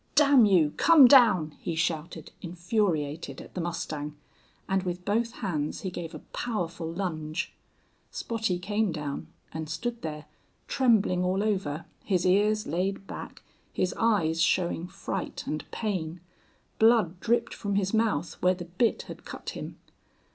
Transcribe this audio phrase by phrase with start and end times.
[0.15, 4.15] "Damn you come down!" he shouted, infuriated at the mustang,
[4.67, 7.53] and with both hands he gave a powerful lunge.
[8.11, 10.25] Spottie came down, and stood there,
[10.67, 16.19] trembling all over, his ears laid back, his eyes showing fright and pain.
[16.79, 19.77] Blood dripped from his mouth where the bit had cut him.